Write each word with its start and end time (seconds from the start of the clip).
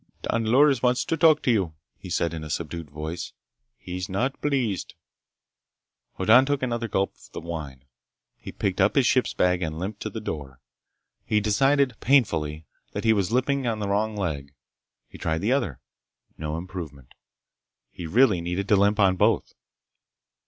"Don 0.23 0.45
Loris 0.45 0.81
wants 0.81 1.05
to 1.05 1.15
talk 1.15 1.43
to 1.43 1.51
you," 1.51 1.75
he 1.95 2.09
said 2.09 2.33
in 2.33 2.43
a 2.43 2.49
subdued 2.49 2.89
voice. 2.89 3.33
"He's 3.77 4.09
not 4.09 4.41
pleased." 4.41 4.95
Hoddan 6.17 6.47
took 6.47 6.63
another 6.63 6.87
gulp 6.87 7.13
of 7.13 7.31
the 7.33 7.39
wine. 7.39 7.85
He 8.35 8.51
picked 8.51 8.81
up 8.81 8.95
his 8.95 9.05
ship 9.05 9.27
bag 9.37 9.61
and 9.61 9.77
limped 9.77 9.99
to 10.01 10.09
the 10.09 10.19
door. 10.19 10.59
He 11.23 11.39
decided 11.39 11.99
painfully 11.99 12.65
that 12.93 13.03
he 13.03 13.13
was 13.13 13.31
limping 13.31 13.67
on 13.67 13.77
the 13.77 13.87
wrong 13.89 14.17
leg. 14.17 14.55
He 15.07 15.19
tried 15.19 15.41
the 15.41 15.51
other. 15.51 15.79
No 16.35 16.57
improvement. 16.57 17.13
He 17.91 18.07
really 18.07 18.41
needed 18.41 18.67
to 18.69 18.75
limp 18.75 18.99
on 18.99 19.17
both. 19.17 19.53